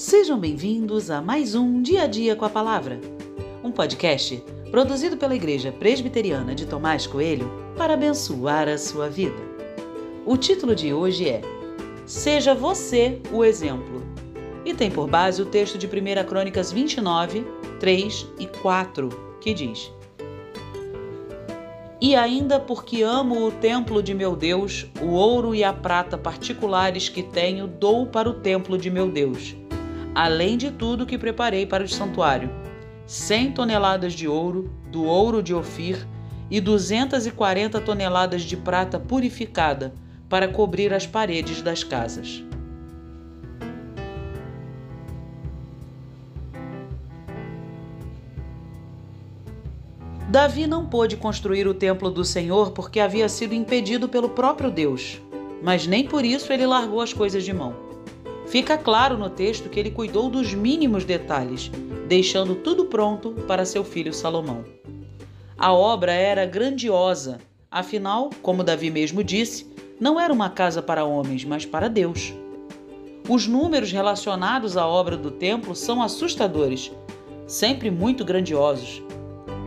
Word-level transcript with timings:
Sejam 0.00 0.38
bem-vindos 0.38 1.10
a 1.10 1.20
mais 1.20 1.54
um 1.54 1.82
Dia 1.82 2.04
a 2.04 2.06
Dia 2.06 2.34
com 2.34 2.46
a 2.46 2.48
Palavra, 2.48 2.98
um 3.62 3.70
podcast 3.70 4.42
produzido 4.70 5.18
pela 5.18 5.36
Igreja 5.36 5.70
Presbiteriana 5.72 6.54
de 6.54 6.64
Tomás 6.64 7.06
Coelho 7.06 7.52
para 7.76 7.92
abençoar 7.92 8.66
a 8.66 8.78
sua 8.78 9.10
vida. 9.10 9.36
O 10.24 10.38
título 10.38 10.74
de 10.74 10.94
hoje 10.94 11.28
é 11.28 11.42
Seja 12.06 12.54
você 12.54 13.20
o 13.30 13.44
exemplo 13.44 14.02
e 14.64 14.72
tem 14.72 14.90
por 14.90 15.06
base 15.06 15.42
o 15.42 15.44
texto 15.44 15.76
de 15.76 15.86
1 15.86 16.26
Crônicas 16.26 16.72
29, 16.72 17.44
3 17.78 18.26
e 18.38 18.46
4, 18.46 19.10
que 19.38 19.52
diz: 19.52 19.92
E 22.00 22.16
ainda 22.16 22.58
porque 22.58 23.02
amo 23.02 23.48
o 23.48 23.52
templo 23.52 24.02
de 24.02 24.14
meu 24.14 24.34
Deus, 24.34 24.86
o 25.02 25.08
ouro 25.08 25.54
e 25.54 25.62
a 25.62 25.74
prata 25.74 26.16
particulares 26.16 27.10
que 27.10 27.22
tenho 27.22 27.66
dou 27.66 28.06
para 28.06 28.30
o 28.30 28.40
templo 28.40 28.78
de 28.78 28.88
meu 28.88 29.06
Deus 29.06 29.60
além 30.14 30.56
de 30.56 30.70
tudo 30.70 31.06
que 31.06 31.18
preparei 31.18 31.66
para 31.66 31.84
o 31.84 31.88
santuário: 31.88 32.50
100 33.06 33.52
toneladas 33.52 34.12
de 34.12 34.26
ouro, 34.28 34.70
do 34.90 35.04
ouro 35.04 35.42
de 35.42 35.54
Ofir, 35.54 36.06
e 36.50 36.60
240 36.60 37.80
toneladas 37.80 38.42
de 38.42 38.56
prata 38.56 38.98
purificada 38.98 39.94
para 40.28 40.48
cobrir 40.48 40.92
as 40.92 41.06
paredes 41.06 41.62
das 41.62 41.84
casas. 41.84 42.42
Davi 50.28 50.64
não 50.68 50.86
pôde 50.86 51.16
construir 51.16 51.66
o 51.66 51.74
templo 51.74 52.08
do 52.08 52.24
Senhor 52.24 52.70
porque 52.70 53.00
havia 53.00 53.28
sido 53.28 53.52
impedido 53.52 54.08
pelo 54.08 54.28
próprio 54.28 54.70
Deus, 54.70 55.20
mas 55.60 55.88
nem 55.88 56.06
por 56.06 56.24
isso 56.24 56.52
ele 56.52 56.64
largou 56.64 57.00
as 57.00 57.12
coisas 57.12 57.44
de 57.44 57.52
mão. 57.52 57.89
Fica 58.50 58.76
claro 58.76 59.16
no 59.16 59.30
texto 59.30 59.68
que 59.68 59.78
ele 59.78 59.92
cuidou 59.92 60.28
dos 60.28 60.52
mínimos 60.52 61.04
detalhes, 61.04 61.70
deixando 62.08 62.56
tudo 62.56 62.86
pronto 62.86 63.30
para 63.46 63.64
seu 63.64 63.84
filho 63.84 64.12
Salomão. 64.12 64.64
A 65.56 65.72
obra 65.72 66.12
era 66.12 66.44
grandiosa, 66.44 67.38
afinal, 67.70 68.28
como 68.42 68.64
Davi 68.64 68.90
mesmo 68.90 69.22
disse, 69.22 69.72
não 70.00 70.18
era 70.18 70.32
uma 70.32 70.50
casa 70.50 70.82
para 70.82 71.04
homens, 71.04 71.44
mas 71.44 71.64
para 71.64 71.86
Deus. 71.86 72.34
Os 73.28 73.46
números 73.46 73.92
relacionados 73.92 74.76
à 74.76 74.84
obra 74.84 75.16
do 75.16 75.30
templo 75.30 75.76
são 75.76 76.02
assustadores, 76.02 76.90
sempre 77.46 77.88
muito 77.88 78.24
grandiosos. 78.24 79.00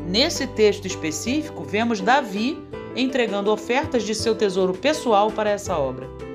Nesse 0.06 0.46
texto 0.46 0.86
específico, 0.86 1.64
vemos 1.64 2.02
Davi 2.02 2.58
entregando 2.98 3.50
ofertas 3.50 4.04
de 4.04 4.14
seu 4.14 4.36
tesouro 4.36 4.74
pessoal 4.74 5.32
para 5.32 5.52
essa 5.52 5.78
obra. 5.78 6.33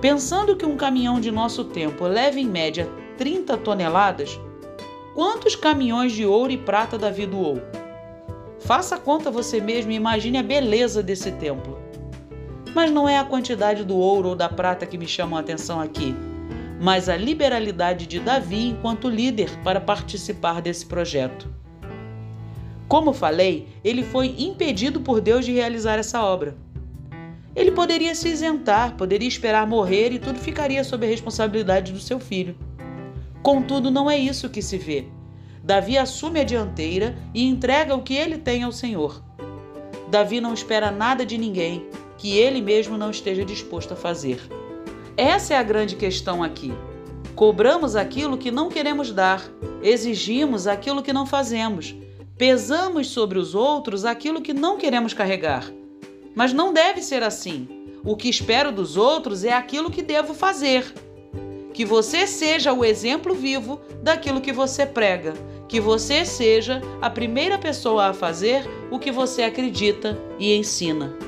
Pensando 0.00 0.54
que 0.54 0.64
um 0.64 0.76
caminhão 0.76 1.20
de 1.20 1.32
nosso 1.32 1.64
tempo 1.64 2.06
leva 2.06 2.38
em 2.38 2.46
média 2.46 2.88
30 3.16 3.56
toneladas, 3.58 4.38
quantos 5.12 5.56
caminhões 5.56 6.12
de 6.12 6.24
ouro 6.24 6.52
e 6.52 6.56
prata 6.56 6.96
Davi 6.96 7.26
doou? 7.26 7.60
Faça 8.60 8.94
a 8.94 8.98
conta 8.98 9.28
você 9.28 9.60
mesmo 9.60 9.90
e 9.90 9.96
imagine 9.96 10.38
a 10.38 10.42
beleza 10.42 11.02
desse 11.02 11.32
templo. 11.32 11.76
Mas 12.72 12.92
não 12.92 13.08
é 13.08 13.18
a 13.18 13.24
quantidade 13.24 13.84
do 13.84 13.96
ouro 13.96 14.28
ou 14.28 14.36
da 14.36 14.48
prata 14.48 14.86
que 14.86 14.96
me 14.96 15.08
chamam 15.08 15.36
a 15.36 15.40
atenção 15.40 15.80
aqui, 15.80 16.14
mas 16.80 17.08
a 17.08 17.16
liberalidade 17.16 18.06
de 18.06 18.20
Davi 18.20 18.68
enquanto 18.68 19.08
líder 19.08 19.50
para 19.64 19.80
participar 19.80 20.62
desse 20.62 20.86
projeto. 20.86 21.52
Como 22.86 23.12
falei, 23.12 23.66
ele 23.82 24.04
foi 24.04 24.32
impedido 24.38 25.00
por 25.00 25.20
Deus 25.20 25.44
de 25.44 25.52
realizar 25.52 25.98
essa 25.98 26.22
obra. 26.22 26.56
Ele 27.58 27.72
poderia 27.72 28.14
se 28.14 28.28
isentar, 28.28 28.94
poderia 28.94 29.26
esperar 29.26 29.66
morrer 29.66 30.12
e 30.12 30.18
tudo 30.20 30.38
ficaria 30.38 30.84
sob 30.84 31.04
a 31.04 31.10
responsabilidade 31.10 31.92
do 31.92 31.98
seu 31.98 32.20
filho. 32.20 32.56
Contudo, 33.42 33.90
não 33.90 34.08
é 34.08 34.16
isso 34.16 34.48
que 34.48 34.62
se 34.62 34.78
vê. 34.78 35.06
Davi 35.60 35.98
assume 35.98 36.38
a 36.38 36.44
dianteira 36.44 37.18
e 37.34 37.44
entrega 37.44 37.96
o 37.96 38.02
que 38.02 38.14
ele 38.14 38.38
tem 38.38 38.62
ao 38.62 38.70
Senhor. 38.70 39.20
Davi 40.08 40.40
não 40.40 40.54
espera 40.54 40.92
nada 40.92 41.26
de 41.26 41.36
ninguém 41.36 41.84
que 42.16 42.38
ele 42.38 42.62
mesmo 42.62 42.96
não 42.96 43.10
esteja 43.10 43.44
disposto 43.44 43.92
a 43.92 43.96
fazer. 43.96 44.40
Essa 45.16 45.54
é 45.54 45.56
a 45.56 45.62
grande 45.64 45.96
questão 45.96 46.44
aqui. 46.44 46.72
Cobramos 47.34 47.96
aquilo 47.96 48.38
que 48.38 48.52
não 48.52 48.68
queremos 48.68 49.10
dar, 49.10 49.42
exigimos 49.82 50.68
aquilo 50.68 51.02
que 51.02 51.12
não 51.12 51.26
fazemos, 51.26 51.92
pesamos 52.36 53.08
sobre 53.08 53.36
os 53.36 53.56
outros 53.56 54.04
aquilo 54.04 54.40
que 54.40 54.54
não 54.54 54.78
queremos 54.78 55.12
carregar. 55.12 55.64
Mas 56.34 56.52
não 56.52 56.72
deve 56.72 57.02
ser 57.02 57.22
assim. 57.22 57.68
O 58.04 58.16
que 58.16 58.28
espero 58.28 58.72
dos 58.72 58.96
outros 58.96 59.44
é 59.44 59.52
aquilo 59.52 59.90
que 59.90 60.02
devo 60.02 60.34
fazer. 60.34 60.92
Que 61.74 61.84
você 61.84 62.26
seja 62.26 62.72
o 62.72 62.84
exemplo 62.84 63.34
vivo 63.34 63.80
daquilo 64.02 64.40
que 64.40 64.52
você 64.52 64.86
prega. 64.86 65.34
Que 65.68 65.80
você 65.80 66.24
seja 66.24 66.80
a 67.00 67.10
primeira 67.10 67.58
pessoa 67.58 68.06
a 68.06 68.14
fazer 68.14 68.64
o 68.90 68.98
que 68.98 69.10
você 69.10 69.42
acredita 69.42 70.18
e 70.38 70.54
ensina. 70.54 71.27